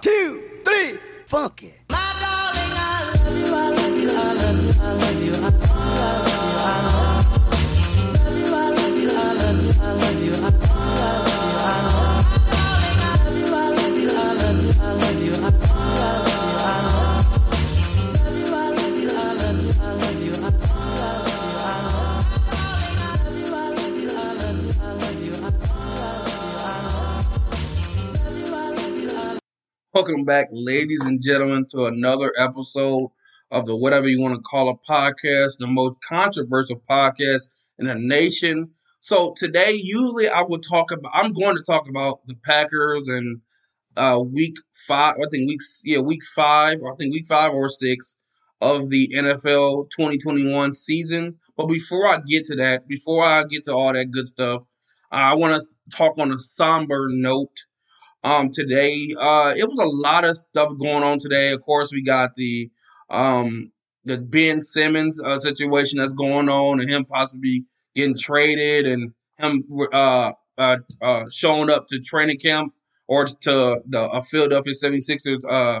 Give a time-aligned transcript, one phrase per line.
[0.00, 1.74] two, three, funky.
[29.98, 33.10] Welcome back, ladies and gentlemen, to another episode
[33.50, 37.48] of the whatever you want to call a podcast, the most controversial podcast
[37.80, 38.70] in the nation.
[39.00, 41.10] So today, usually I would talk about.
[41.12, 43.40] I'm going to talk about the Packers and
[43.96, 44.54] uh, week
[44.86, 45.16] five.
[45.16, 46.78] I think week yeah week five.
[46.80, 48.16] I think week five or six
[48.60, 51.38] of the NFL 2021 season.
[51.56, 54.62] But before I get to that, before I get to all that good stuff,
[55.10, 57.64] I want to talk on a somber note
[58.28, 59.14] um today.
[59.18, 61.52] Uh it was a lot of stuff going on today.
[61.52, 62.70] Of course, we got the
[63.10, 63.72] um
[64.04, 69.64] the Ben Simmons uh, situation that's going on and him possibly getting traded and him
[69.92, 72.72] uh uh, uh showing up to training camp
[73.06, 75.80] or to the uh, Philadelphia 76ers uh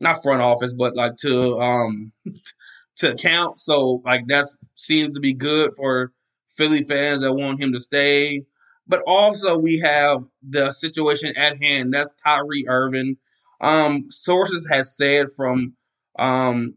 [0.00, 2.12] not front office but like to um
[2.96, 3.58] to count.
[3.58, 6.12] So like that's seems to be good for
[6.56, 8.44] Philly fans that want him to stay.
[8.88, 11.92] But also we have the situation at hand.
[11.92, 13.18] That's Kyrie Irving.
[13.60, 15.74] Um, sources have said from
[16.18, 16.74] um,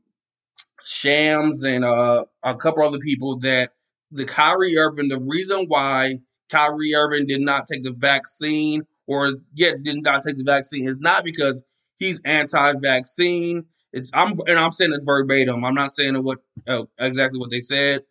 [0.84, 3.72] Shams and uh, a couple other people that
[4.12, 9.84] the Kyrie Irving, the reason why Kyrie Irving did not take the vaccine or yet
[9.84, 11.64] did not take the vaccine is not because
[11.98, 13.66] he's anti-vaccine.
[13.94, 15.66] It's I'm and I'm saying it verbatim.
[15.66, 18.04] I'm not saying what uh, exactly what they said,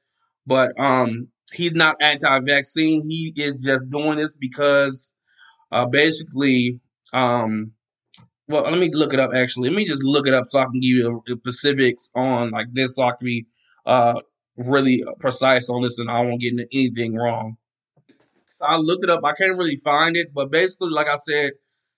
[0.46, 3.08] but um, he's not anti-vaccine.
[3.08, 5.14] He is just doing this because
[5.70, 6.80] uh, basically,
[7.12, 7.72] um,
[8.48, 9.30] well, let me look it up.
[9.34, 12.50] Actually, let me just look it up so I can give you the specifics on
[12.50, 13.46] like this, so I can be
[13.86, 14.20] uh,
[14.56, 17.56] really precise on this, and I won't get into anything wrong.
[18.58, 19.24] So I looked it up.
[19.24, 21.52] I can't really find it, but basically, like I said,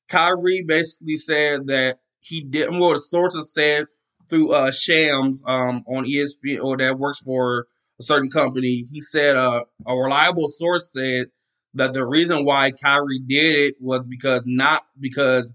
[0.09, 2.79] Kyrie basically said that he didn't.
[2.79, 3.87] Well, the sources said
[4.29, 7.67] through uh, Shams um, on ESPN or that works for
[8.03, 8.85] a certain company.
[8.91, 11.27] He said uh, a reliable source said
[11.75, 15.55] that the reason why Kyrie did it was because not because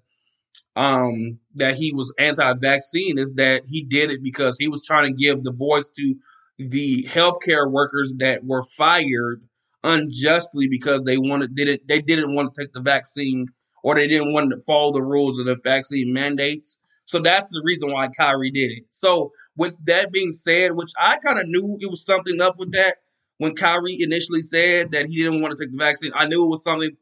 [0.76, 5.14] um, that he was anti-vaccine is that he did it because he was trying to
[5.14, 6.16] give the voice to
[6.58, 9.42] the healthcare workers that were fired
[9.84, 13.48] unjustly because they wanted didn't they didn't want to take the vaccine
[13.84, 16.80] or they didn't want to follow the rules of the vaccine mandates.
[17.06, 18.84] So that's the reason why Kyrie did it.
[18.90, 22.72] So with that being said, which I kind of knew it was something up with
[22.74, 22.98] that
[23.40, 26.12] when Kyrie initially said that he didn't want to take the vaccine.
[26.16, 26.96] I knew it was something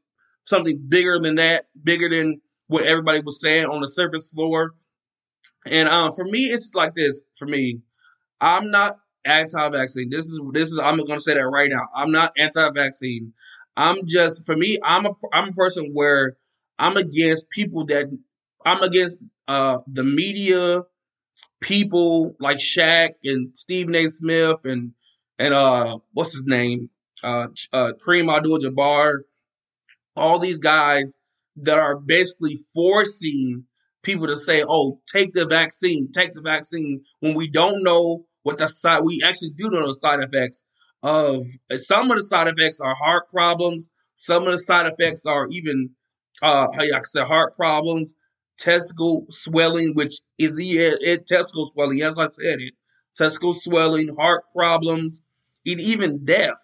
[0.46, 4.72] something bigger than that, bigger than what everybody was saying on the surface floor.
[5.66, 7.22] And um, for me, it's like this.
[7.36, 7.82] For me,
[8.42, 10.10] I'm not anti-vaccine.
[10.10, 11.88] This is this is I'm to say that right now.
[11.96, 13.34] I'm not anti-vaccine.
[13.76, 14.80] I'm just for me.
[14.84, 16.38] I'm a I'm a person where
[16.80, 18.06] I'm against people that
[18.66, 20.84] I'm against uh the media
[21.62, 24.08] people like Shaq and Stephen A.
[24.10, 24.92] Smith and
[25.40, 26.90] and uh what's his name
[27.24, 29.20] uh uh Kareem Abdul-Jabbar,
[30.16, 31.16] all these guys
[31.58, 33.66] that are basically forcing
[34.04, 38.58] people to say, "Oh, take the vaccine, take the vaccine," when we don't know what
[38.58, 39.04] the side.
[39.04, 40.64] We actually do know the side effects
[41.04, 41.46] of
[41.78, 43.90] some of the side effects are heart problems.
[44.18, 45.92] Some of the side effects are even,
[46.42, 48.16] uh, how I say, heart problems
[48.60, 52.02] testicle swelling, which is yeah, it testicle swelling.
[52.02, 52.74] As I said it,
[53.16, 55.22] testicle swelling, heart problems,
[55.66, 56.62] and even death.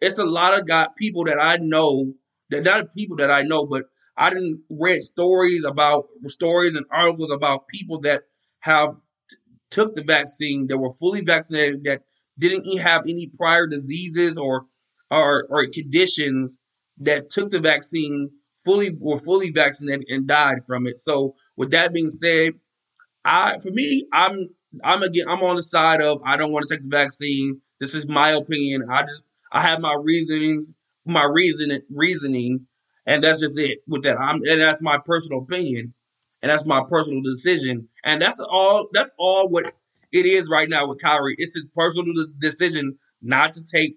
[0.00, 2.14] It's a lot of got people that I know
[2.50, 3.86] that not people that I know, but
[4.16, 8.22] I didn't read stories about stories and articles about people that
[8.60, 8.94] have
[9.30, 9.36] t-
[9.70, 12.02] took the vaccine that were fully vaccinated that
[12.38, 14.66] didn't have any prior diseases or
[15.10, 16.58] or or conditions
[16.98, 18.30] that took the vaccine
[18.64, 21.00] fully were fully vaccinated and died from it.
[21.00, 22.52] So with that being said,
[23.24, 24.48] I for me, I'm
[24.84, 27.60] I'm again I'm on the side of I don't want to take the vaccine.
[27.80, 28.86] This is my opinion.
[28.90, 29.22] I just
[29.52, 30.72] I have my reasonings,
[31.04, 32.66] my reason reasoning,
[33.06, 34.20] and that's just it with that.
[34.20, 35.94] I'm and that's my personal opinion,
[36.42, 38.88] and that's my personal decision, and that's all.
[38.92, 39.74] That's all what
[40.12, 41.34] it is right now with Kyrie.
[41.38, 43.96] It's his personal decision not to take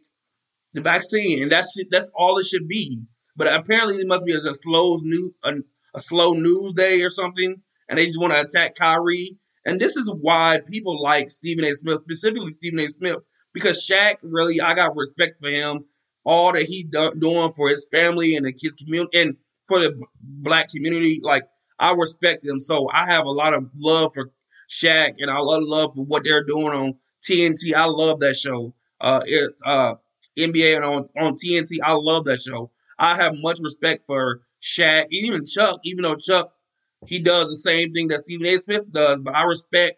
[0.74, 3.02] the vaccine, and that's that's all it should be.
[3.36, 5.56] But apparently, it must be a, a slow news a,
[5.96, 9.38] a slow news day or something, and they just want to attack Kyrie.
[9.66, 11.74] And this is why people like Stephen A.
[11.76, 12.88] Smith, specifically Stephen A.
[12.88, 13.18] Smith,
[13.54, 15.86] because Shaq really, I got respect for him,
[16.24, 19.38] all that he's do- doing for his family and the kids community and
[19.68, 21.20] for the black community.
[21.22, 21.44] Like
[21.80, 22.60] I respect them.
[22.60, 24.32] So I have a lot of love for
[24.70, 27.74] Shaq and I love love for what they're doing on TNT.
[27.76, 28.74] I love that show.
[29.00, 29.96] Uh, it, uh,
[30.38, 31.78] NBA and on, on TNT.
[31.84, 32.72] I love that show.
[33.02, 36.54] I have much respect for Shaq, even Chuck, even though Chuck
[37.08, 38.58] he does the same thing that Stephen A.
[38.60, 39.98] Smith does, but I respect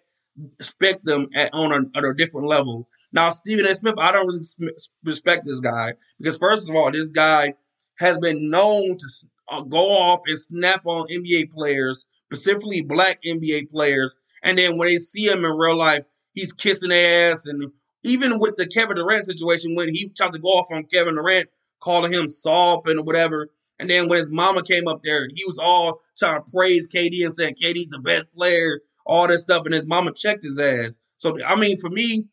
[0.58, 2.88] respect them at on a, at a different level.
[3.12, 3.76] Now, Stephen A.
[3.76, 4.74] Smith, I don't really
[5.04, 7.54] respect this guy because first of all, this guy
[8.00, 9.08] has been known to
[9.52, 14.88] uh, go off and snap on NBA players, specifically black NBA players, and then when
[14.88, 17.46] they see him in real life, he's kissing ass.
[17.46, 17.70] And
[18.04, 21.50] even with the Kevin Durant situation, when he tried to go off on Kevin Durant,
[21.84, 23.50] calling him soft and whatever,
[23.80, 27.24] and then when his mama came up there, he was all trying to praise KD
[27.24, 31.00] and saying KD's the best player, all this stuff, and his mama checked his ass.
[31.18, 32.26] So I mean, for me,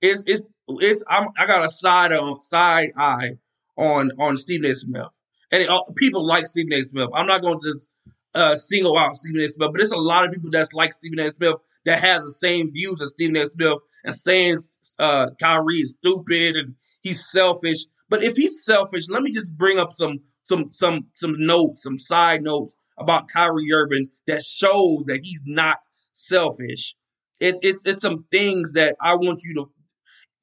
[0.00, 3.32] it's it's it's I'm, I got a side on side eye
[3.76, 4.74] on on Stephen A.
[4.74, 5.08] Smith,
[5.50, 6.82] and uh, people like Stephen A.
[6.82, 7.08] Smith.
[7.14, 7.90] I'm not going to just
[8.34, 9.48] uh, single out Stephen A.
[9.48, 11.30] Smith, but there's a lot of people that's like Stephen A.
[11.32, 13.46] Smith that has the same views as Stephen A.
[13.46, 14.60] Smith and saying
[14.98, 17.78] uh, Kyrie is stupid and he's selfish.
[18.14, 21.98] But if he's selfish, let me just bring up some some some some notes, some
[21.98, 25.78] side notes about Kyrie Irving that shows that he's not
[26.12, 26.94] selfish.
[27.40, 29.66] It's it's it's some things that I want you to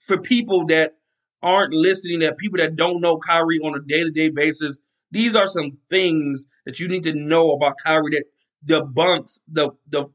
[0.06, 0.96] for people that
[1.42, 4.82] aren't listening, that people that don't know Kyrie on a day to day basis,
[5.12, 8.26] these are some things that you need to know about Kyrie that
[8.66, 10.08] debunks the the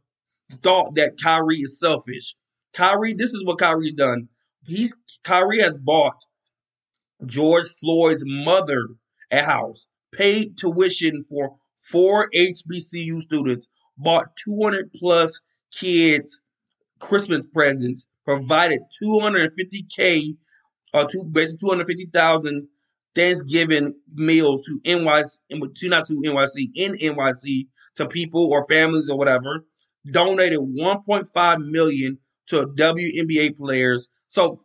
[0.62, 2.36] thought that Kyrie is selfish.
[2.74, 4.28] Kyrie, this is what Kyrie's done.
[4.66, 4.94] He's
[5.24, 6.22] Kyrie has bought
[7.24, 8.88] George Floyd's mother
[9.30, 11.54] a house, paid tuition for
[11.90, 15.40] four HBCU students, bought 200 plus
[15.72, 16.42] kids
[16.98, 20.36] Christmas presents, provided 250k
[20.94, 22.68] or uh, two basically 250,000
[23.14, 27.66] Thanksgiving meals to NYC, to not to NYC, in NYC
[27.96, 29.64] to people or families or whatever.
[30.10, 34.08] Donated 1.5 million to WNBA players.
[34.28, 34.60] So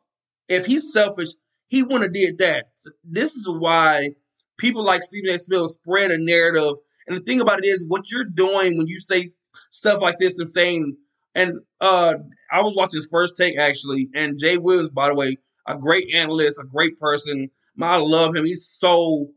[0.47, 1.29] if he's selfish,
[1.71, 2.65] he wouldn't have did that.
[2.75, 4.09] So this is why
[4.57, 5.39] people like Stephen A.
[5.39, 6.73] Smith spread a narrative.
[7.07, 9.27] And the thing about it is, what you're doing when you say
[9.69, 10.97] stuff like this and saying,
[11.33, 12.15] and uh,
[12.51, 16.13] I was watching his first take actually, and Jay Williams, by the way, a great
[16.13, 17.49] analyst, a great person.
[17.81, 18.43] I love him.
[18.43, 19.29] He's so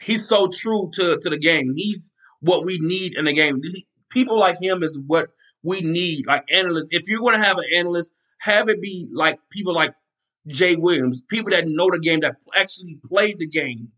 [0.00, 1.74] he's so true to to the game.
[1.76, 3.62] He's what we need in the game.
[4.10, 5.28] People like him is what
[5.62, 6.26] we need.
[6.26, 9.94] Like analysts, if you're going to have an analyst, have it be like people like
[10.46, 13.92] Jay Williams, people that know the game, that actually played the game.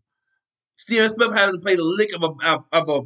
[0.77, 3.01] Stephen Smith hasn't played a lick of a of a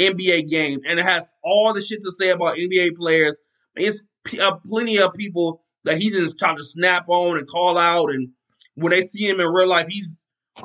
[0.00, 3.38] NBA game, and it has all the shit to say about NBA players.
[3.76, 4.02] It's
[4.40, 8.30] uh, plenty of people that he just trying to snap on and call out, and
[8.74, 10.16] when they see him in real life, he's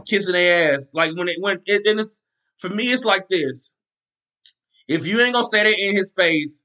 [0.07, 0.91] kissing their ass.
[0.93, 2.21] Like when it when it, and it's
[2.57, 3.73] for me, it's like this.
[4.87, 6.61] If you ain't gonna say that in his face,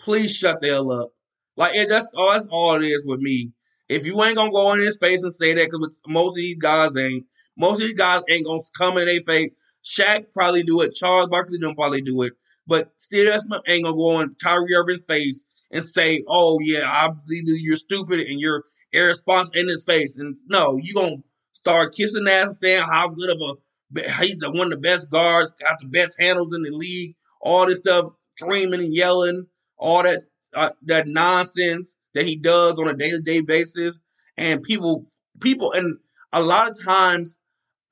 [0.00, 1.10] please shut the hell up.
[1.56, 2.32] Like it, that's all.
[2.32, 3.52] That's all it is with me.
[3.88, 6.56] If you ain't gonna go in his face and say that, because most of these
[6.56, 7.26] guys ain't.
[7.56, 9.50] Most of these guys ain't gonna come in their face.
[9.84, 10.94] Shaq probably do it.
[10.94, 12.32] Charles Barkley don't probably do it.
[12.66, 17.08] But Steve Smith ain't gonna go in Kyrie Irving's face and say, "Oh yeah, I
[17.08, 21.22] believe you're stupid and you're irresponsible in his face." And no, you gonna
[21.52, 23.54] start kissing that and saying how good of a
[24.20, 27.66] he's the one of the best guards, got the best handles in the league, all
[27.66, 29.46] this stuff, screaming and yelling,
[29.78, 30.22] all that
[30.54, 33.98] uh, that nonsense that he does on a day to day basis,
[34.36, 35.06] and people
[35.40, 35.98] people and
[36.32, 37.38] a lot of times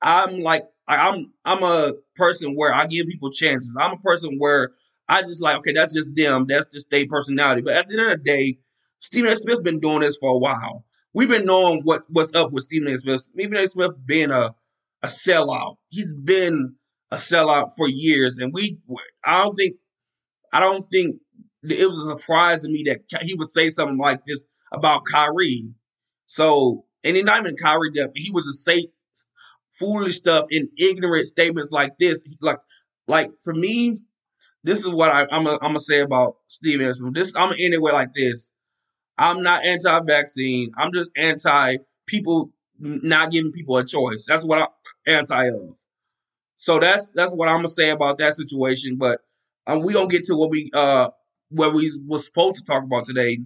[0.01, 3.75] I'm like I'm I'm a person where I give people chances.
[3.79, 4.73] I'm a person where
[5.07, 6.45] I just like, okay, that's just them.
[6.47, 7.61] That's just their personality.
[7.61, 8.57] But at the end of the day,
[8.99, 9.35] Stephen A.
[9.35, 10.85] Smith's been doing this for a while.
[11.13, 12.97] We've been knowing what, what's up with Stephen A.
[12.97, 13.21] Smith.
[13.21, 13.67] Stephen A.
[13.67, 14.55] Smith being a,
[15.03, 15.77] a sellout.
[15.89, 16.75] He's been
[17.11, 18.37] a sellout for years.
[18.37, 18.79] And we
[19.23, 19.75] I don't think
[20.51, 21.17] I don't think
[21.71, 25.73] it was a surprise to me that he would say something like this about Kyrie.
[26.27, 28.87] So, and not even Kyrie, he was to say
[29.73, 32.23] foolish stuff and ignorant statements like this.
[32.41, 32.59] Like,
[33.07, 33.99] like for me,
[34.63, 36.79] this is what I, am gonna say about Steve.
[36.79, 36.99] This
[37.35, 38.51] I'm gonna end it like this.
[39.17, 40.71] I'm not anti-vaccine.
[40.75, 44.25] I'm just anti people not giving people a choice.
[44.27, 44.67] That's what I'm
[45.07, 45.75] anti of.
[46.57, 48.97] So that's that's what I'm gonna say about that situation.
[48.97, 49.21] But
[49.67, 51.09] um, we gonna get to what we uh
[51.55, 53.39] what we was supposed to talk about today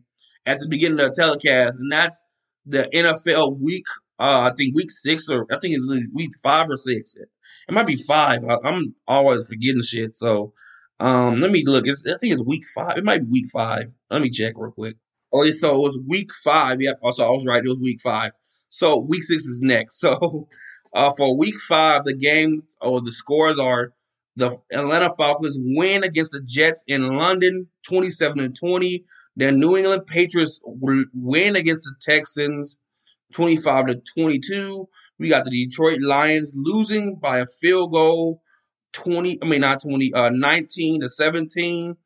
[0.45, 2.23] at the beginning of the telecast, and that's
[2.65, 3.85] the NFL week.
[4.19, 7.15] Uh, I think week six or I think it's week five or six.
[7.15, 8.43] It might be five.
[8.43, 10.15] I, I'm always forgetting shit.
[10.15, 10.53] So
[10.99, 11.87] um, let me look.
[11.87, 12.97] It's, I think it's week five.
[12.97, 13.93] It might be week five.
[14.09, 14.97] Let me check real quick.
[15.31, 16.81] Oh, yeah, so it was week five.
[16.81, 16.99] Yep.
[17.03, 17.63] Also, I was right.
[17.63, 18.31] It was week five.
[18.69, 20.03] So week six is next.
[20.09, 20.47] So
[20.91, 23.93] uh, for week five, the game or the scores are
[24.39, 29.05] The Atlanta Falcons win against the Jets in London, 27 20.
[29.35, 32.77] The New England Patriots win against the Texans,
[33.33, 34.87] 25 to 22.
[35.19, 38.41] We got the Detroit Lions losing by a field goal,
[38.93, 39.39] 20.
[39.41, 41.97] I mean not 20, uh, 19 to 17.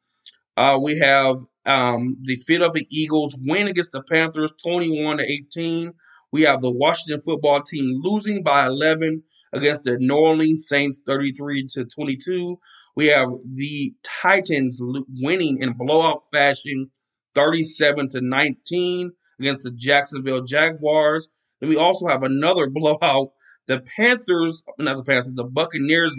[0.58, 1.38] Uh, we have
[1.68, 5.94] um, the Philadelphia Eagles win against the Panthers, 21 to 18.
[6.32, 9.22] We have the Washington football team losing by 11
[9.54, 12.60] against the New Orleans Saints 33 to 22.
[12.96, 16.92] We have the Titans winning in blowout fashion
[17.36, 21.28] 37 to 19 against the Jacksonville Jaguars.
[21.62, 23.30] And we also have another blowout.
[23.68, 26.18] The Panthers, not the Panthers, the Buccaneers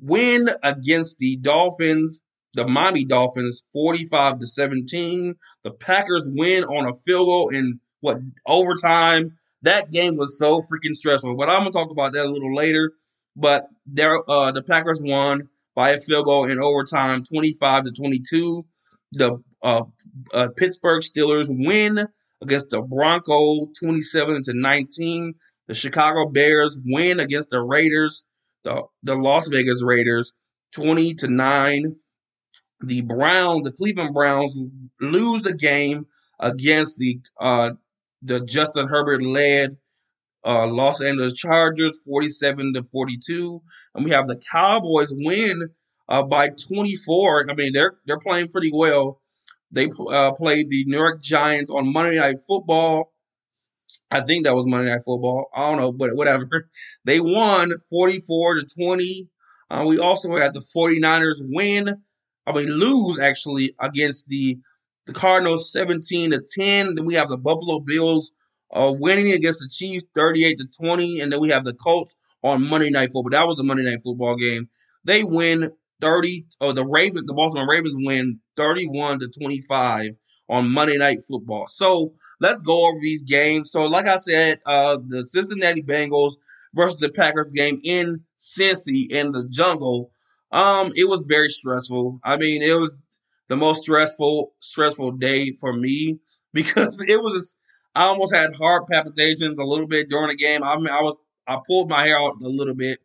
[0.00, 2.20] win against the Dolphins,
[2.54, 5.34] the Miami Dolphins 45 to 17.
[5.62, 10.94] The Packers win on a field goal in what overtime that game was so freaking
[10.94, 11.36] stressful.
[11.36, 12.92] But I'm gonna talk about that a little later.
[13.36, 18.64] But there, uh, the Packers won by a field goal in overtime, 25 to 22.
[19.12, 19.82] The uh,
[20.32, 22.06] uh, Pittsburgh Steelers win
[22.42, 25.34] against the Broncos, 27 to 19.
[25.66, 28.24] The Chicago Bears win against the Raiders,
[28.64, 30.34] the, the Las Vegas Raiders,
[30.74, 31.96] 20 to 9.
[32.80, 34.56] The Browns, the Cleveland Browns,
[35.00, 36.06] lose the game
[36.38, 37.70] against the uh,
[38.24, 39.76] the Justin Herbert led
[40.44, 43.62] uh, Los Angeles Chargers 47 to 42,
[43.94, 45.68] and we have the Cowboys win
[46.08, 47.50] uh, by 24.
[47.50, 49.20] I mean, they're they're playing pretty well.
[49.70, 53.12] They uh, played the New York Giants on Monday Night Football.
[54.10, 55.48] I think that was Monday Night Football.
[55.54, 56.70] I don't know, but whatever.
[57.04, 59.28] They won 44 to 20.
[59.70, 62.02] Uh, we also had the 49ers win,
[62.46, 64.58] I mean, lose actually against the
[65.06, 66.94] the Cardinals 17 to 10.
[66.94, 68.32] Then we have the Buffalo Bills
[68.72, 71.20] uh, winning against the Chiefs 38 to 20.
[71.20, 73.30] And then we have the Colts on Monday Night Football.
[73.30, 74.68] That was the Monday Night Football game.
[75.04, 75.70] They win
[76.00, 80.10] 30, or the Ravens, the Baltimore Ravens win 31 to 25
[80.48, 81.66] on Monday Night Football.
[81.68, 83.70] So let's go over these games.
[83.70, 86.34] So, like I said, uh, the Cincinnati Bengals
[86.74, 90.10] versus the Packers game in Cincy in the jungle.
[90.50, 92.20] Um, it was very stressful.
[92.22, 92.98] I mean, it was
[93.48, 96.18] the most stressful stressful day for me
[96.52, 97.56] because it was
[97.94, 100.64] I almost had heart palpitations a little bit during the game.
[100.64, 102.98] I mean, I was I pulled my hair out a little bit.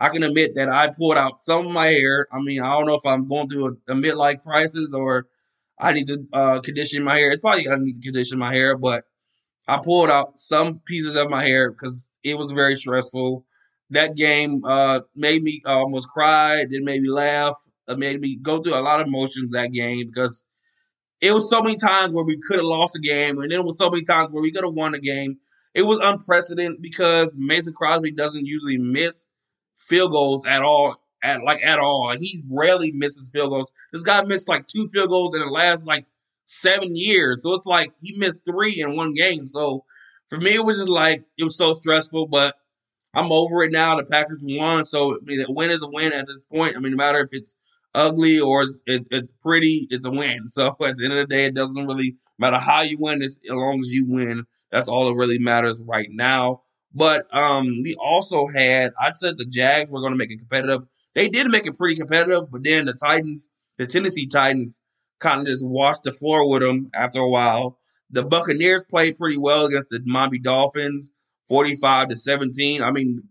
[0.00, 2.28] I can admit that I pulled out some of my hair.
[2.32, 5.26] I mean, I don't know if I'm going through a, a midlife crisis or
[5.78, 7.32] I need to uh, condition my hair.
[7.32, 9.04] It's probably I need to condition my hair, but
[9.68, 13.44] I pulled out some pieces of my hair because it was very stressful.
[13.90, 16.60] That game uh, made me almost cry.
[16.60, 17.56] It made me laugh.
[17.88, 20.44] It made me go through a lot of emotions that game because
[21.20, 23.78] it was so many times where we could have lost the game, and it was
[23.78, 25.38] so many times where we could have won the game.
[25.74, 29.26] It was unprecedented because Mason Crosby doesn't usually miss
[29.74, 32.14] field goals at all, at like at all.
[32.18, 33.72] He rarely misses field goals.
[33.92, 36.06] This guy missed like two field goals in the last like
[36.44, 39.48] seven years, so it's like he missed three in one game.
[39.48, 39.84] So
[40.28, 42.56] for me, it was just like it was so stressful, but
[43.14, 43.96] I'm over it now.
[43.96, 46.76] The Packers won, so I mean, a win is a win at this point.
[46.76, 47.56] I mean, no matter if it's
[47.98, 50.46] ugly or it's, it's, it's pretty, it's a win.
[50.46, 53.38] So at the end of the day, it doesn't really matter how you win, as
[53.48, 54.44] long as you win.
[54.70, 56.62] That's all that really matters right now.
[56.94, 60.86] But um, we also had, I said the Jags were going to make it competitive.
[61.14, 64.80] They did make it pretty competitive, but then the Titans, the Tennessee Titans,
[65.20, 67.78] kind of just washed the floor with them after a while.
[68.10, 71.10] The Buccaneers played pretty well against the Miami Dolphins,
[71.48, 72.82] 45 to 17.
[72.82, 73.22] I mean,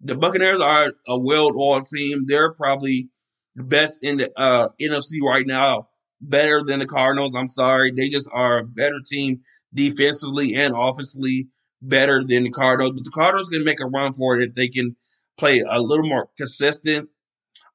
[0.00, 2.24] the Buccaneers are a well-oiled team.
[2.26, 3.08] They're probably
[3.56, 5.88] the best in the uh, NFC right now,
[6.20, 7.34] better than the Cardinals.
[7.34, 7.90] I'm sorry.
[7.90, 9.40] They just are a better team
[9.74, 11.48] defensively and offensively,
[11.82, 12.92] better than the Cardinals.
[12.94, 14.94] But the Cardinals can make a run for it if they can
[15.36, 17.08] play a little more consistent.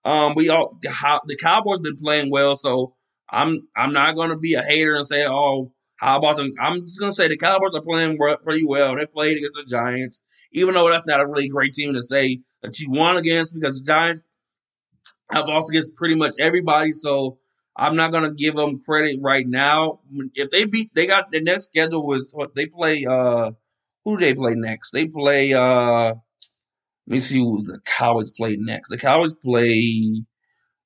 [0.05, 2.95] Um, we all the Cowboys been playing well, so
[3.29, 6.51] I'm I'm not gonna be a hater and say, oh, how about them?
[6.59, 8.95] I'm just gonna say the Cowboys are playing pretty well.
[8.95, 10.21] They played against the Giants,
[10.53, 13.79] even though that's not a really great team to say that you won against because
[13.79, 14.23] the Giants
[15.31, 16.91] have lost against pretty much everybody.
[16.91, 17.37] So
[17.75, 19.99] I'm not gonna give them credit right now.
[20.35, 23.05] If they beat, they got the next schedule was what they play.
[23.05, 23.51] Uh,
[24.03, 24.91] who do they play next?
[24.91, 25.53] They play.
[25.53, 26.13] Uh,
[27.07, 28.89] let me see who the Cowboys play next.
[28.89, 30.23] The Cowboys play.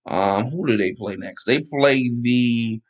[0.08, 1.46] Um, who do they play next?
[1.46, 2.82] They play the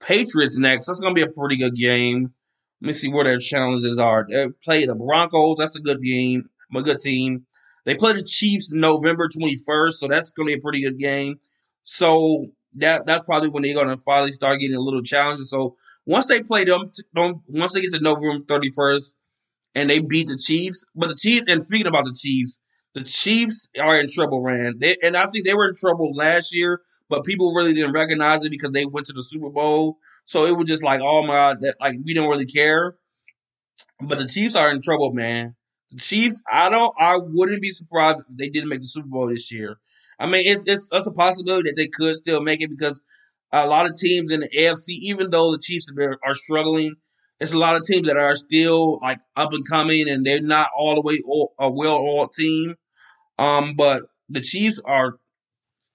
[0.00, 0.86] Patriots next.
[0.86, 2.32] That's gonna be a pretty good game.
[2.80, 4.26] Let me see where their challenges are.
[4.28, 5.58] They play the Broncos.
[5.58, 6.48] That's a good game.
[6.74, 7.46] A good team.
[7.86, 11.38] They play the Chiefs November 21st, so that's going to be a pretty good game.
[11.84, 15.46] So that that's probably when they're going to finally start getting a little challenging.
[15.46, 19.14] So once they play them, um, once they get to November 31st
[19.76, 22.60] and they beat the Chiefs, but the Chiefs, and speaking about the Chiefs,
[22.94, 24.78] the Chiefs are in trouble, man.
[24.78, 28.44] They, and I think they were in trouble last year, but people really didn't recognize
[28.44, 29.98] it because they went to the Super Bowl.
[30.24, 32.96] So it was just like, oh my that, like we don't really care.
[34.00, 35.54] But the Chiefs are in trouble, man.
[35.90, 39.28] The Chiefs, I don't, I wouldn't be surprised if they didn't make the Super Bowl
[39.28, 39.78] this year.
[40.18, 43.00] I mean, it's it's, it's a possibility that they could still make it because
[43.52, 46.94] a lot of teams in the AFC, even though the Chiefs are, are struggling,
[47.38, 50.70] it's a lot of teams that are still like up and coming, and they're not
[50.76, 52.74] all the way all, a well-oiled team.
[53.38, 55.18] Um, but the Chiefs are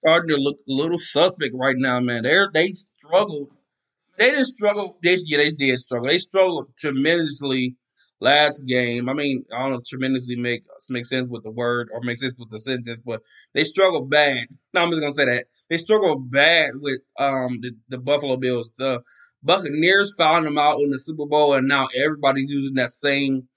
[0.04, 2.22] starting to look a little suspect right now, man.
[2.22, 3.50] They're they struggled.
[4.18, 5.38] They didn't struggle this year.
[5.38, 6.08] They did struggle.
[6.08, 7.76] They struggled tremendously
[8.22, 9.08] last game.
[9.08, 12.18] I mean, I don't know if tremendously make make sense with the word or make
[12.20, 13.20] sense with the sentence, but
[13.52, 14.46] they struggled bad.
[14.72, 18.70] No, I'm just gonna say that they struggled bad with um the, the Buffalo Bills.
[18.78, 19.02] The
[19.42, 23.48] Buccaneers found them out in the Super Bowl, and now everybody's using that same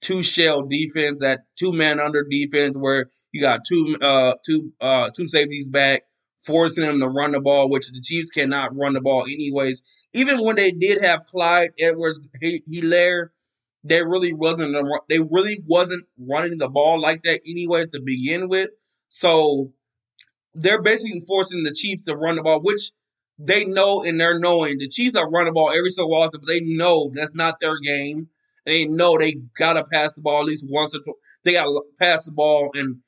[0.00, 5.10] two shell defense, that two man under defense, where you got two uh two uh
[5.10, 6.02] two safeties back,
[6.44, 9.82] forcing them to run the ball, which the Chiefs cannot run the ball anyways.
[10.12, 13.30] Even when they did have Clyde Edwards Helaire,
[13.84, 14.76] they really wasn't
[15.08, 18.70] they really wasn't running the ball like that anyway to begin with.
[19.08, 19.72] So
[20.54, 22.92] they're basically forcing the Chiefs to run the ball, which
[23.38, 26.48] they know and they're knowing the Chiefs are running the ball every so often, but
[26.48, 28.28] they know that's not their game.
[28.66, 31.16] They know they gotta pass the ball at least once or twice.
[31.44, 32.98] They gotta pass the ball, and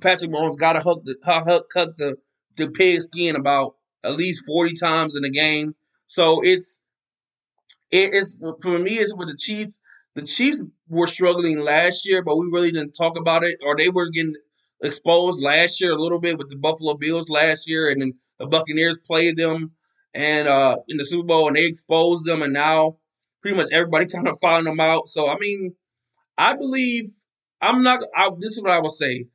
[0.00, 1.66] Patrick Mahomes gotta hook the hook,
[1.98, 2.16] the
[2.56, 5.74] the pig skin about at least forty times in the game.
[6.06, 6.80] So it's
[7.90, 8.92] it is for me.
[8.92, 9.78] It's with the Chiefs.
[10.14, 13.88] The Chiefs were struggling last year, but we really didn't talk about it, or they
[13.88, 14.34] were getting
[14.82, 18.46] exposed last year a little bit with the Buffalo Bills last year, and then the
[18.46, 19.72] Buccaneers played them
[20.14, 22.98] and uh, in the Super Bowl, and they exposed them, and now
[23.40, 25.08] pretty much everybody kind of found them out.
[25.08, 25.74] So I mean,
[26.36, 27.10] I believe
[27.60, 28.04] I'm not.
[28.14, 29.26] I, this is what I would say.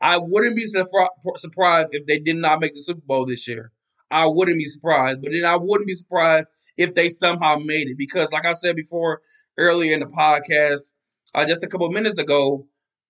[0.00, 3.70] I wouldn't be surprised if they did not make the Super Bowl this year.
[4.10, 7.96] I wouldn't be surprised, but then I wouldn't be surprised if they somehow made it
[7.96, 9.20] because, like I said before
[9.58, 10.92] earlier in the podcast,
[11.34, 12.66] uh, just a couple minutes ago,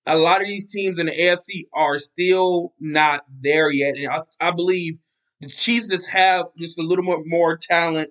[0.06, 4.20] a lot of these teams in the AFC are still not there yet, and I,
[4.40, 4.98] I believe
[5.40, 8.10] the Chiefs just have just a little more more talent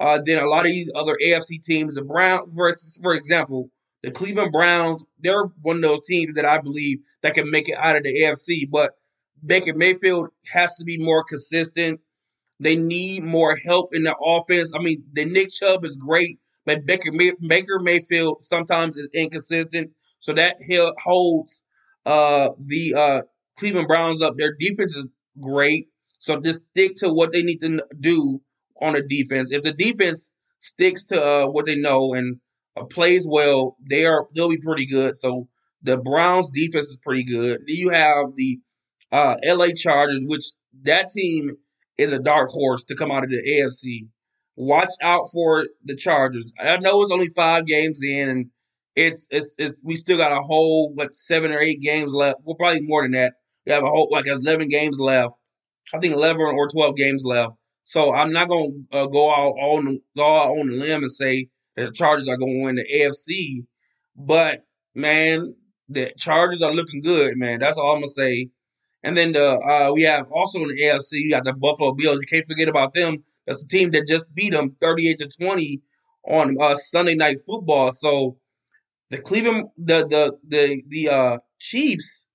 [0.00, 1.94] uh, than a lot of these other AFC teams.
[1.94, 3.70] The Browns, for for example,
[4.02, 7.76] the Cleveland Browns, they're one of those teams that I believe that can make it
[7.76, 8.68] out of the AFC.
[8.70, 8.92] But
[9.44, 12.00] Baker Mayfield has to be more consistent.
[12.60, 14.72] They need more help in the offense.
[14.74, 16.38] I mean, the Nick Chubb is great,
[16.68, 19.90] but Baker May, Baker Mayfield sometimes is inconsistent.
[20.20, 20.56] So that
[21.02, 21.62] holds
[22.04, 23.22] uh, the uh,
[23.56, 24.36] Cleveland Browns up.
[24.36, 25.06] Their defense is
[25.40, 25.86] great.
[26.18, 28.42] So just stick to what they need to do
[28.82, 29.50] on the defense.
[29.50, 32.38] If the defense sticks to uh, what they know and
[32.76, 35.16] uh, plays well, they are they'll be pretty good.
[35.16, 35.48] So
[35.82, 37.60] the Browns defense is pretty good.
[37.66, 38.58] Then you have the
[39.10, 40.44] uh, LA Chargers, which
[40.82, 41.52] that team
[41.96, 44.08] is a dark horse to come out of the AFC.
[44.58, 46.52] Watch out for the Chargers.
[46.58, 48.50] I know it's only five games in, and
[48.96, 52.40] it's it's, it's we still got a whole what seven or eight games left.
[52.42, 53.34] Well, probably more than that.
[53.64, 55.36] We have a whole like eleven games left.
[55.94, 57.54] I think eleven or twelve games left.
[57.84, 61.46] So I'm not gonna uh, go out on go out on the limb and say
[61.76, 63.64] that the Chargers are going to win the AFC,
[64.16, 65.54] but man,
[65.88, 67.60] the Chargers are looking good, man.
[67.60, 68.48] That's all I'm gonna say.
[69.04, 72.18] And then the uh, we have also in the AFC, you got the Buffalo Bills.
[72.20, 73.22] You can't forget about them.
[73.48, 75.80] That's the team that just beat them 38 to 20
[76.28, 77.92] on uh, Sunday Night Football.
[77.92, 78.36] So
[79.08, 82.26] the Cleveland, the the the the uh, Chiefs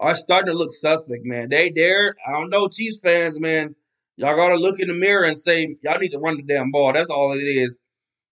[0.00, 1.50] are starting to look suspect, man.
[1.50, 3.76] They they're I don't know Chiefs fans, man.
[4.16, 6.92] Y'all gotta look in the mirror and say, y'all need to run the damn ball.
[6.92, 7.78] That's all it is.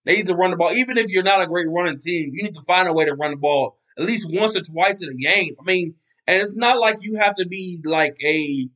[0.05, 0.73] They need to run the ball.
[0.73, 3.14] Even if you're not a great running team, you need to find a way to
[3.14, 5.55] run the ball at least once or twice in a game.
[5.61, 5.94] I mean,
[6.27, 8.68] and it's not like you have to be like a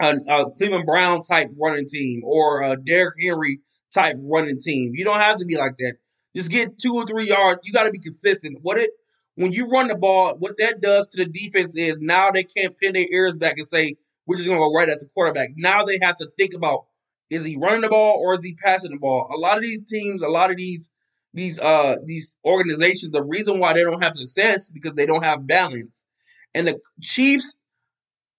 [0.00, 3.60] a, a Cleveland Brown type running team or a Derrick Henry
[3.92, 4.92] type running team.
[4.94, 5.94] You don't have to be like that.
[6.34, 7.60] Just get two or three yards.
[7.64, 8.58] You got to be consistent.
[8.62, 8.90] What it
[9.36, 12.76] when you run the ball, what that does to the defense is now they can't
[12.78, 15.50] pin their ears back and say, we're just going to go right at the quarterback.
[15.56, 16.86] Now they have to think about
[17.30, 19.28] is he running the ball or is he passing the ball?
[19.34, 20.88] A lot of these teams, a lot of these
[21.32, 25.46] these uh these organizations, the reason why they don't have success because they don't have
[25.46, 26.06] balance.
[26.54, 27.56] And the Chiefs,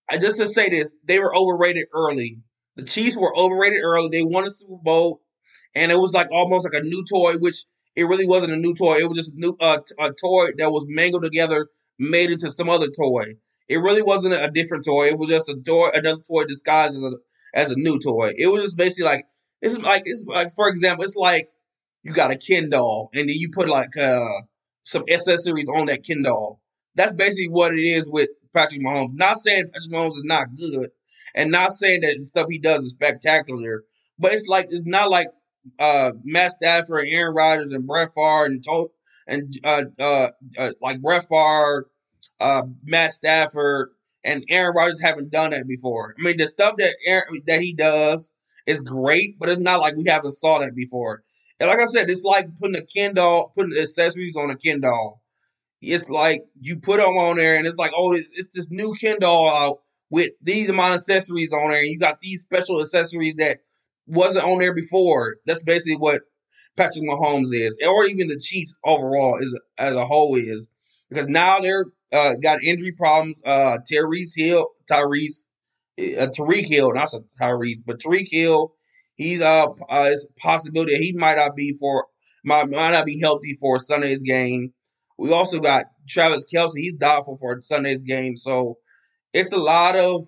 [0.10, 2.40] I just to say this, they were overrated early.
[2.76, 4.10] The Chiefs were overrated early.
[4.10, 5.22] They won a Super Bowl,
[5.74, 7.64] and it was like almost like a new toy, which
[7.96, 8.98] it really wasn't a new toy.
[8.98, 12.70] It was just a new uh, a toy that was mangled together, made into some
[12.70, 13.36] other toy.
[13.68, 15.08] It really wasn't a different toy.
[15.08, 17.12] It was just a toy, another toy disguised as a
[17.54, 18.34] as a new toy.
[18.38, 19.26] It was just basically like
[19.62, 21.50] it's like it's like for example, it's like
[22.04, 24.42] you got a Ken doll and then you put like uh
[24.84, 26.60] some accessories on that Ken doll.
[26.96, 29.14] That's basically what it is with Patrick Mahomes.
[29.14, 30.90] Not saying Patrick Mahomes is not good,
[31.36, 33.84] and not saying that the stuff he does is spectacular,
[34.20, 35.28] but it's like it's not like
[35.80, 38.92] uh, Matt Stafford, and Aaron Rodgers, and Brett Favre, and to-
[39.28, 41.88] and uh, uh, uh, like Brett Favre,
[42.40, 43.90] uh, Matt Stafford,
[44.24, 46.16] and Aaron Rodgers haven't done that before.
[46.20, 48.32] I mean, the stuff that Aaron, that he does
[48.68, 51.24] is great, but it's not like we haven't saw that before.
[51.60, 54.82] And like I said, it's like putting a Ken doll, putting accessories on a Ken
[54.82, 55.22] doll.
[55.92, 59.18] It's like you put them on there, and it's like, oh, it's this new Ken
[59.20, 63.36] doll out with these amount of accessories on there, and you got these special accessories
[63.36, 63.60] that
[64.08, 65.36] wasn't on there before.
[65.46, 66.22] That's basically what
[66.76, 70.70] Patrick Mahomes is, or even the Chiefs overall is as a whole is,
[71.10, 73.42] because now they're uh, got injury problems.
[73.46, 75.46] Uh, Tyrese Hill, Tyrese,
[76.00, 78.74] uh, Tyreek Hill, not Tyrese, but Tyreek Hill.
[79.16, 82.06] He's uh, uh, it's a possibility that he might not be for
[82.44, 84.74] might, might not be healthy for Sunday's game.
[85.18, 86.72] We also got Travis Kelce.
[86.76, 88.36] He's doubtful for Sunday's game.
[88.36, 88.78] So
[89.34, 90.26] it's a lot of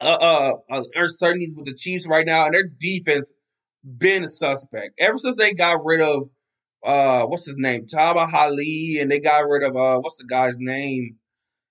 [0.00, 3.32] uh, uh, uncertainties with the Chiefs right now, and their defense
[3.84, 6.28] been suspect ever since they got rid of
[6.84, 10.56] uh, what's his name, Tamba Hali, and they got rid of uh, what's the guy's
[10.58, 11.16] name?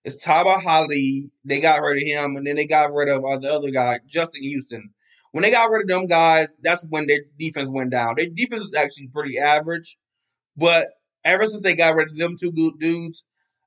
[0.03, 1.29] It's Tamba Hali.
[1.45, 3.99] They got rid of him, and then they got rid of uh, the other guy,
[4.07, 4.91] Justin Houston.
[5.31, 8.15] When they got rid of them guys, that's when their defense went down.
[8.15, 9.97] Their defense was actually pretty average,
[10.55, 10.87] but
[11.25, 13.25] ever since they got rid of them two good dudes,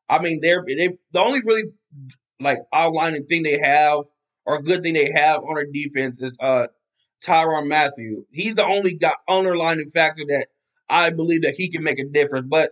[0.09, 1.65] I mean, they're they the only really
[2.41, 4.05] like outlining thing they have
[4.47, 6.69] or good thing they have on their defense is uh
[7.23, 8.25] Tyrann Mathieu.
[8.31, 10.47] He's the only guy underlining factor that
[10.89, 12.47] I believe that he can make a difference.
[12.49, 12.71] But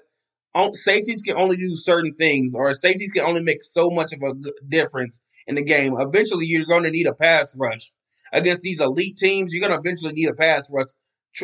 [0.72, 4.33] safeties can only do certain things, or safeties can only make so much of a
[4.68, 5.94] difference in the game.
[5.99, 7.92] Eventually, you're going to need a pass rush
[8.33, 9.53] against these elite teams.
[9.53, 10.88] You're going to eventually need a pass rush.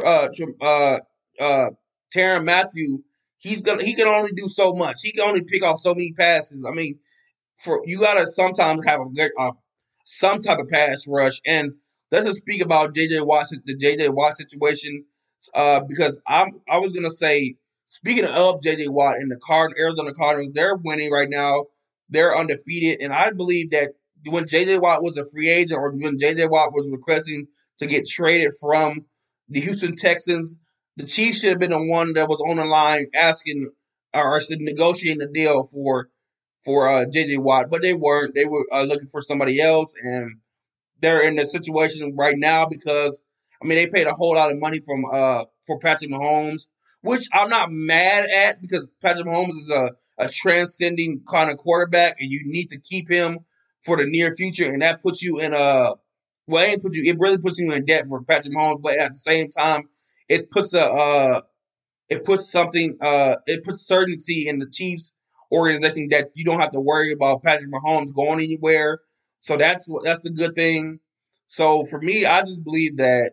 [0.03, 0.29] Uh,
[0.61, 0.99] uh,
[1.39, 1.71] uh,
[2.15, 3.03] Tyrann Mathieu
[3.43, 5.01] he's gonna he can only do so much.
[5.03, 6.65] He can only pick off so many passes.
[6.65, 6.99] I mean,
[7.59, 9.53] for you gotta sometimes have a good uh,
[10.05, 11.41] some type of pass rush.
[11.47, 11.73] And
[12.11, 15.05] let's just speak about JJ Watt the JJ Watt situation.
[15.55, 20.15] Uh, because I'm I was gonna say speaking of JJ Watt and the Card Arizona
[20.15, 21.67] Cardinals, they're winning right now.
[22.09, 23.91] They're undefeated, and I believe that
[24.27, 28.07] when JJ Watt was a free agent or when JJ Watt was requesting to get
[28.07, 29.07] traded from
[29.49, 30.57] the Houston Texans,
[30.97, 33.71] the Chiefs should have been the one that was on the line asking
[34.15, 36.09] or negotiating the deal for
[36.65, 38.35] for uh, JJ Watt, but they weren't.
[38.35, 40.39] They were uh, looking for somebody else, and
[41.01, 43.23] they're in the situation right now because
[43.63, 46.67] I mean they paid a whole lot of money from uh for Patrick Mahomes,
[47.01, 52.17] which I'm not mad at because Patrick Mahomes is a a transcending kind of quarterback,
[52.21, 53.41] and you need to keep him
[53.81, 55.95] for the near future, and that puts you in a
[56.47, 57.11] well, it put you.
[57.11, 59.89] It really puts you in debt for Patrick Mahomes, but at the same time,
[60.33, 61.41] it puts a uh,
[62.09, 65.13] it puts something uh, it puts certainty in the Chiefs
[65.53, 69.01] organization that you don't have to worry about Patrick Mahomes going anywhere.
[69.39, 71.01] So that's that's the good thing.
[71.47, 73.33] So for me, I just believe that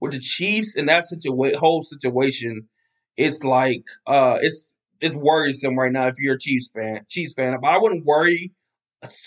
[0.00, 2.68] with the Chiefs in that situa- whole situation,
[3.16, 7.06] it's like uh, it's it's worrisome right now if you're a Chiefs fan.
[7.08, 8.52] Chiefs fan, but I wouldn't worry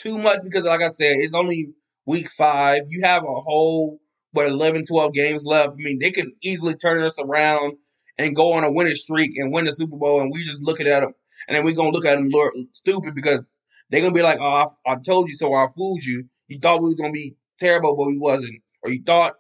[0.01, 1.69] too much because, like I said, it's only
[2.05, 2.84] week five.
[2.89, 3.99] You have a whole
[4.33, 5.71] but 11, 12 games left.
[5.71, 7.77] I mean, they can easily turn us around
[8.17, 10.87] and go on a winning streak and win the Super Bowl, and we just looking
[10.87, 11.13] at them,
[11.47, 12.29] and then we're gonna look at them
[12.73, 13.45] stupid because
[13.89, 15.53] they're gonna be like, "Oh, I, I told you so.
[15.53, 16.25] I fooled you.
[16.47, 19.35] You thought we was gonna be terrible, but we wasn't, or you thought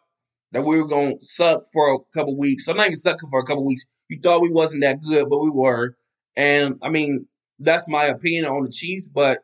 [0.51, 2.65] that we were gonna suck for a couple weeks.
[2.65, 3.85] So not even suck for a couple weeks.
[4.09, 5.95] You thought we wasn't that good, but we were.
[6.35, 7.27] And I mean,
[7.59, 9.07] that's my opinion on the Chiefs.
[9.07, 9.39] But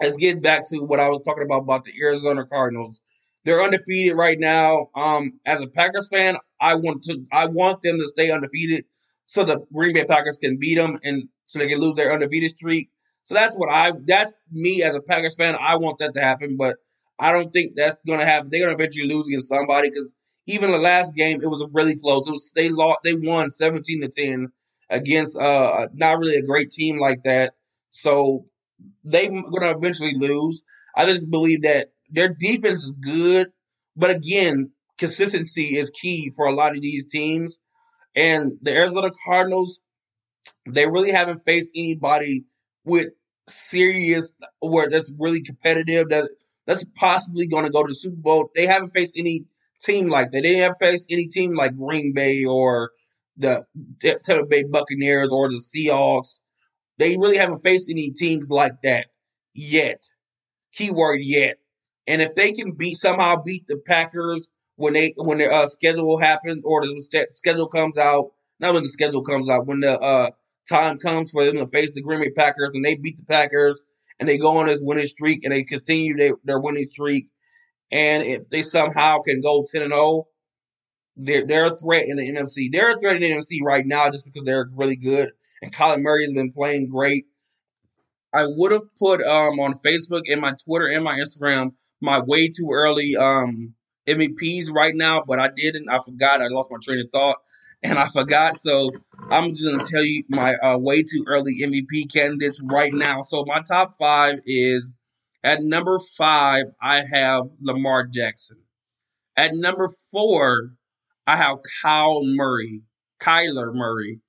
[0.00, 3.02] let's get back to what I was talking about about the Arizona Cardinals.
[3.44, 4.88] They're undefeated right now.
[4.94, 8.84] Um, as a Packers fan, I want to I want them to stay undefeated
[9.26, 12.50] so the Green Bay Packers can beat them and so they can lose their undefeated
[12.52, 12.90] streak.
[13.24, 15.56] So that's what I that's me as a Packers fan.
[15.58, 16.76] I want that to happen, but
[17.18, 18.48] I don't think that's gonna happen.
[18.50, 20.14] They're gonna eventually lose against somebody because
[20.46, 22.26] even the last game it was really close.
[22.26, 24.48] It was they lost they won seventeen to ten
[24.90, 27.54] against uh not really a great team like that.
[27.90, 28.46] So
[29.04, 30.64] they're gonna eventually lose.
[30.96, 33.48] I just believe that their defense is good,
[33.96, 37.60] but again, consistency is key for a lot of these teams.
[38.14, 39.80] And the Arizona Cardinals,
[40.68, 42.44] they really haven't faced anybody
[42.84, 43.08] with
[43.48, 46.30] serious where that's really competitive that
[46.66, 48.50] that's possibly going to go to the Super Bowl.
[48.54, 49.46] They haven't faced any
[49.82, 50.42] team like that.
[50.42, 52.92] They haven't faced any team like Green Bay or
[53.36, 53.64] the
[54.00, 56.38] Tampa Bay Buccaneers or the Seahawks.
[56.98, 59.08] They really haven't faced any teams like that
[59.54, 60.04] yet.
[60.72, 61.58] Keyword yet.
[62.06, 66.18] And if they can beat somehow beat the Packers when they when their uh, schedule
[66.18, 70.30] happens or the schedule comes out, not when the schedule comes out, when the uh,
[70.68, 73.84] time comes for them to face the Green Bay Packers and they beat the Packers
[74.18, 77.28] and they go on this winning streak and they continue their, their winning streak.
[77.90, 80.28] And if they somehow can go 10 and 0,
[81.16, 82.72] they're, they're a threat in the NFC.
[82.72, 85.32] They're a threat in the NFC right now just because they're really good.
[85.60, 87.26] And Colin Murray has been playing great.
[88.32, 92.48] I would have put um, on Facebook and my Twitter and my Instagram my way
[92.48, 93.74] too early um,
[94.08, 95.88] MVPs right now, but I didn't.
[95.88, 96.40] I forgot.
[96.40, 97.38] I lost my train of thought
[97.82, 98.58] and I forgot.
[98.58, 98.90] So
[99.30, 103.22] I'm just gonna tell you my uh, way too early MVP candidates right now.
[103.22, 104.94] So my top five is
[105.44, 106.66] at number five.
[106.80, 108.58] I have Lamar Jackson.
[109.36, 110.72] At number four,
[111.26, 112.82] I have Kyle Murray,
[113.20, 114.20] Kyler Murray.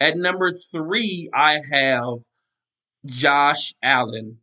[0.00, 2.18] At number three, I have
[3.06, 4.38] Josh Allen.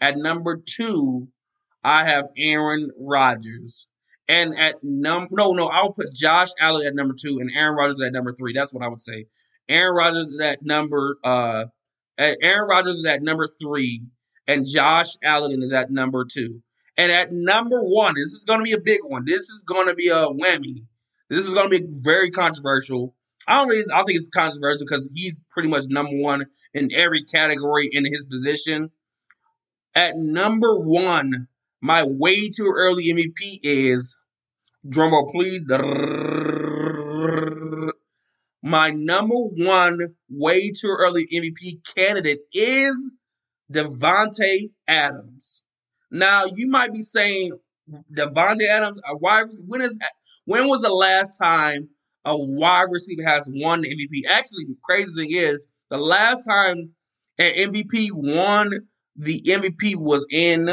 [0.00, 1.28] At number two,
[1.82, 3.88] I have Aaron Rodgers.
[4.28, 8.00] And at num no no, I'll put Josh Allen at number two and Aaron Rodgers
[8.00, 8.52] at number three.
[8.52, 9.26] That's what I would say.
[9.68, 11.64] Aaron Rodgers is at number uh
[12.18, 14.02] Aaron Rodgers is at number three,
[14.46, 16.60] and Josh Allen is at number two.
[16.96, 19.24] And at number one, this is going to be a big one.
[19.24, 20.84] This is going to be a whammy.
[21.30, 23.14] This is going to be very controversial.
[23.46, 27.24] I don't really, I think it's controversial because he's pretty much number one in every
[27.24, 28.90] category in his position.
[29.94, 31.48] At number one,
[31.80, 34.18] my way too early MVP is
[34.86, 35.62] drumroll please.
[38.62, 43.10] My number one way too early MVP candidate is
[43.72, 45.62] Davante Adams.
[46.10, 47.52] Now you might be saying
[48.16, 49.98] Davante Adams, a wide when is
[50.44, 51.88] when was the last time
[52.24, 54.28] a wide receiver has won the MVP?
[54.28, 56.94] Actually, the crazy thing is the last time
[57.38, 58.70] an MVP won
[59.16, 60.66] the MVP was in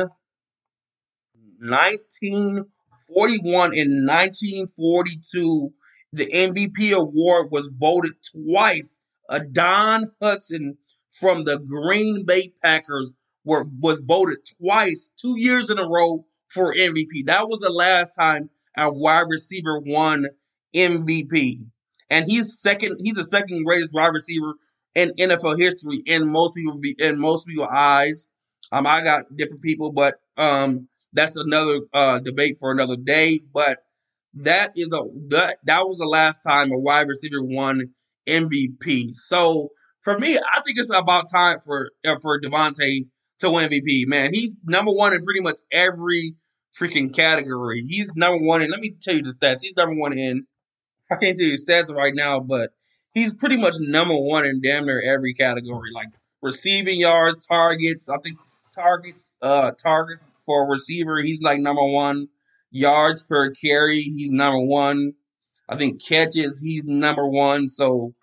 [1.60, 5.74] 1941 and 1942
[6.16, 9.00] the MVP award was voted twice.
[9.28, 10.78] Uh, Don Hutson
[11.12, 16.74] from the Green Bay Packers were was voted twice, two years in a row for
[16.74, 17.26] MVP.
[17.26, 20.28] That was the last time a wide receiver won
[20.74, 21.66] MVP,
[22.10, 22.98] and he's second.
[23.00, 24.54] He's the second greatest wide receiver
[24.96, 28.28] in NFL history in most people be in most people's eyes.
[28.72, 33.42] Um, I got different people, but um, that's another uh debate for another day.
[33.54, 33.80] But
[34.36, 37.94] that is a that that was the last time a wide receiver won
[38.28, 39.14] MVP.
[39.16, 39.70] So
[40.02, 43.08] for me, I think it's about time for uh, for Davante
[43.40, 44.08] to win MVP.
[44.08, 46.36] Man, he's number one in pretty much every
[46.80, 47.84] freaking category.
[47.88, 49.60] He's number one, and let me tell you the stats.
[49.62, 50.46] He's number one in.
[51.12, 52.72] I can't tell you stats right now, but
[53.16, 56.10] he's pretty much number one in damn near every category, like
[56.44, 58.08] receiving yards, targets.
[58.08, 58.38] I think
[58.76, 62.28] targets, uh, targets for receiver, he's like number one
[62.70, 64.02] yards per carry.
[64.02, 65.14] He's number one.
[65.68, 67.68] I think catches, he's number one.
[67.68, 68.14] So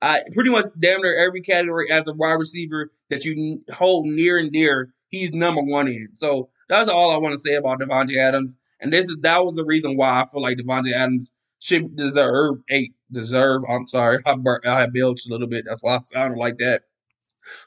[0.00, 4.38] I pretty much damn near every category as a wide receiver that you hold near
[4.38, 6.08] and dear, he's number one in.
[6.14, 8.56] So that's all I want to say about Davante Adams.
[8.80, 12.56] And this is that was the reason why I feel like Davante Adams should deserve
[12.70, 12.94] eight.
[13.10, 13.62] Deserve.
[13.68, 15.64] I'm sorry, I, I belched a little bit.
[15.66, 16.82] That's why I sounded like that.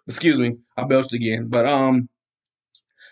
[0.08, 1.50] Excuse me, I belched again.
[1.50, 2.10] But um,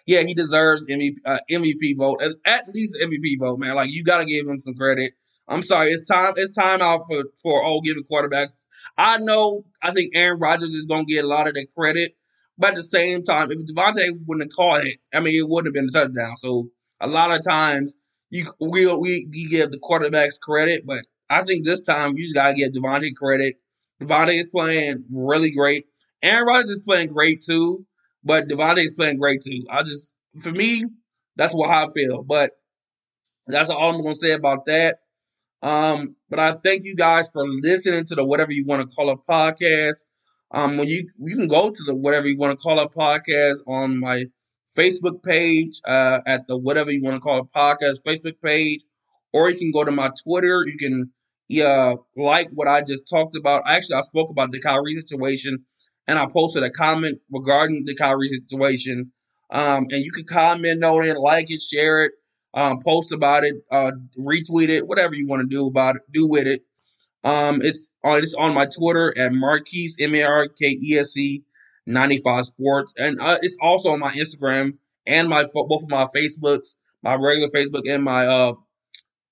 [0.06, 3.76] yeah, he deserves MVP, uh, MVP vote, at, at least MVP vote, man.
[3.76, 5.14] Like you got to give him some credit.
[5.48, 6.34] I'm sorry, it's time.
[6.36, 8.68] It's time out for for all given quarterbacks.
[8.98, 9.66] I know.
[9.82, 12.16] I think Aaron Rodgers is to get a lot of the credit,
[12.58, 15.68] but at the same time, if Davante wouldn't have caught it, I mean, it wouldn't
[15.68, 16.38] have been a touchdown.
[16.38, 16.70] So
[17.02, 17.96] a lot of times
[18.30, 22.50] you we we, give the quarterbacks credit, but I think this time you just got
[22.50, 23.56] to give Davante credit.
[24.02, 25.86] Davante is playing really great.
[26.22, 27.86] Aaron Rodgers is playing great too.
[28.24, 29.66] But Davante is playing great too.
[29.70, 30.84] I just, for me,
[31.36, 32.24] that's what I feel.
[32.24, 32.52] But
[33.48, 35.00] that's all I'm to say about that.
[35.62, 39.10] Um, but I thank you guys for listening to the whatever you want to call
[39.10, 40.06] a podcast.
[40.52, 43.58] Um, when you you can go to the whatever you want to call a podcast
[43.68, 44.26] on my
[44.78, 48.82] Facebook page, uh, at the whatever you want to call it podcast Facebook page,
[49.34, 50.64] or you can go to my Twitter.
[50.66, 51.12] You can
[51.48, 53.64] yeah like what I just talked about.
[53.66, 55.66] Actually, I spoke about the Kyrie situation
[56.10, 59.12] and I posted a comment regarding the Kyrie situation.
[59.52, 62.14] Um, and you can comment on it, like it, share it,
[62.56, 66.28] um, post about it, uh, retweet it, whatever you want to do about it, do
[66.28, 66.64] with it.
[67.24, 71.16] Um, it's on it's on my Twitter at Marquise M A R K E S
[71.16, 71.44] E
[71.90, 74.74] ninety five Sports, and uh, it's also on my Instagram
[75.06, 78.54] and my both of my Facebooks, my regular Facebook and my uh,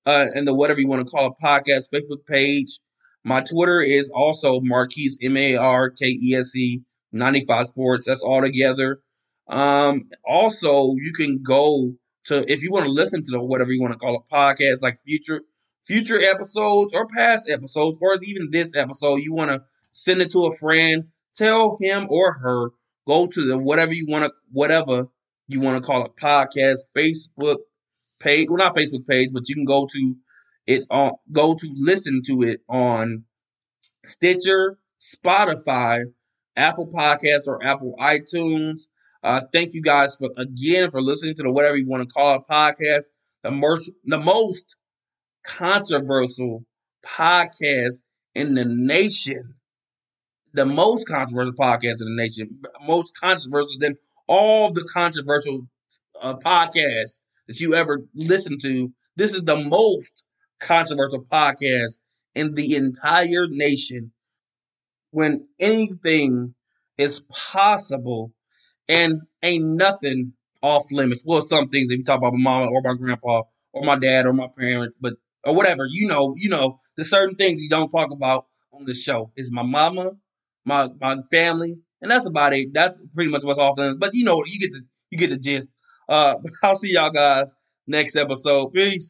[0.05, 2.79] uh and the whatever you want to call it podcast Facebook page.
[3.23, 8.07] My Twitter is also Marquise M A R K E S E 95 Sports.
[8.07, 9.01] That's all together.
[9.47, 11.93] Um, also, you can go
[12.25, 14.81] to if you want to listen to the whatever you want to call it podcast,
[14.81, 15.41] like future
[15.83, 19.17] future episodes or past episodes, or even this episode.
[19.17, 21.05] You want to send it to a friend,
[21.37, 22.69] tell him or her
[23.07, 25.07] go to the whatever you want to whatever
[25.47, 27.57] you want to call it podcast Facebook
[28.19, 28.47] page.
[28.49, 30.15] Well, not Facebook page, but you can go to
[30.65, 33.23] it on go to listen to it on
[34.05, 36.05] Stitcher, Spotify,
[36.55, 38.83] Apple Podcasts, or Apple iTunes.
[39.23, 42.35] Uh, thank you guys for again for listening to the whatever you want to call
[42.35, 43.05] it podcast,
[43.43, 44.75] the most the most
[45.45, 46.65] controversial
[47.05, 48.03] podcast
[48.35, 49.55] in the nation,
[50.53, 55.67] the most controversial podcast in the nation, most controversial than all the controversial
[56.21, 58.91] uh, podcasts that you ever listen to.
[59.15, 60.23] This is the most
[60.59, 61.99] controversial podcast
[62.35, 64.11] in the entire nation.
[65.11, 66.53] When anything
[66.97, 68.31] is possible
[68.87, 71.23] and ain't nothing off limits.
[71.25, 74.25] Well, some things if you talk about my mama or my grandpa or my dad
[74.25, 77.89] or my parents, but or whatever, you know, you know, there's certain things you don't
[77.89, 79.31] talk about on the show.
[79.35, 80.13] Is my mama,
[80.67, 82.73] my my family, and that's about it.
[82.73, 83.97] That's pretty much what's off limits.
[83.99, 85.69] But you know, you get the you get the gist.
[86.09, 87.53] Uh, I'll see y'all guys
[87.87, 88.73] next episode.
[88.73, 89.05] Peace.